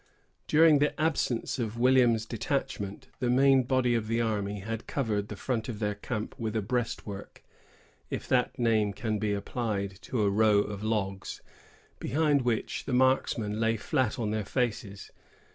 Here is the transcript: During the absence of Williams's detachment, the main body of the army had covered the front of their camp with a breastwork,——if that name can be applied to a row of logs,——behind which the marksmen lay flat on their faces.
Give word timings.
During 0.47 0.79
the 0.79 0.99
absence 0.99 1.59
of 1.59 1.77
Williams's 1.77 2.25
detachment, 2.25 3.09
the 3.19 3.29
main 3.29 3.61
body 3.65 3.93
of 3.93 4.07
the 4.07 4.19
army 4.19 4.61
had 4.61 4.87
covered 4.87 5.27
the 5.27 5.35
front 5.35 5.69
of 5.69 5.77
their 5.77 5.93
camp 5.93 6.33
with 6.39 6.55
a 6.55 6.61
breastwork,——if 6.63 8.27
that 8.27 8.57
name 8.57 8.93
can 8.93 9.19
be 9.19 9.31
applied 9.31 10.01
to 10.01 10.23
a 10.23 10.29
row 10.31 10.57
of 10.57 10.81
logs,——behind 10.83 12.41
which 12.41 12.85
the 12.85 12.93
marksmen 12.93 13.59
lay 13.59 13.77
flat 13.77 14.17
on 14.17 14.31
their 14.31 14.43
faces. 14.43 15.11